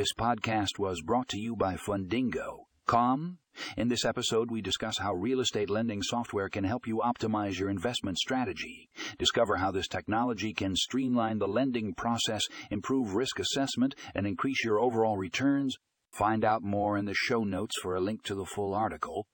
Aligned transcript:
This 0.00 0.14
podcast 0.18 0.78
was 0.78 1.02
brought 1.02 1.28
to 1.28 1.38
you 1.38 1.54
by 1.54 1.74
Fundingo. 1.74 2.64
Calm. 2.86 3.36
In 3.76 3.88
this 3.88 4.06
episode, 4.06 4.50
we 4.50 4.62
discuss 4.62 4.96
how 4.96 5.12
real 5.12 5.40
estate 5.40 5.68
lending 5.68 6.00
software 6.02 6.48
can 6.48 6.64
help 6.64 6.86
you 6.86 7.02
optimize 7.04 7.58
your 7.58 7.68
investment 7.68 8.16
strategy. 8.16 8.88
Discover 9.18 9.56
how 9.56 9.70
this 9.70 9.88
technology 9.88 10.54
can 10.54 10.74
streamline 10.74 11.38
the 11.38 11.46
lending 11.46 11.92
process, 11.92 12.40
improve 12.70 13.14
risk 13.14 13.38
assessment, 13.38 13.94
and 14.14 14.26
increase 14.26 14.64
your 14.64 14.80
overall 14.80 15.18
returns. 15.18 15.76
Find 16.12 16.46
out 16.46 16.62
more 16.62 16.96
in 16.96 17.04
the 17.04 17.12
show 17.12 17.44
notes 17.44 17.74
for 17.82 17.94
a 17.94 18.00
link 18.00 18.22
to 18.22 18.34
the 18.34 18.46
full 18.46 18.72
article. 18.72 19.26